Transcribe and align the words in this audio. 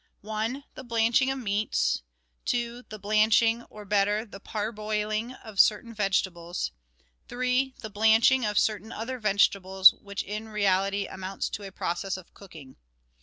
1. 0.21 0.63
The 0.73 0.83
blanching 0.83 1.29
of 1.29 1.37
meats. 1.37 2.01
2. 2.45 2.85
The 2.89 2.97
blanching, 2.97 3.61
or, 3.69 3.85
better, 3.85 4.25
the 4.25 4.39
parboiling 4.39 5.33
of 5.33 5.59
certain 5.59 5.93
vegetables. 5.93 6.71
3. 7.27 7.75
The 7.81 7.89
blanching 7.91 8.43
of 8.43 8.57
certain 8.57 8.91
other 8.91 9.19
vegetables, 9.19 9.93
which 9.93 10.23
in 10.23 10.49
reality 10.49 11.05
amounts 11.05 11.49
to 11.51 11.61
a 11.67 11.71
process 11.71 12.17
of 12.17 12.33
cooking. 12.33 12.77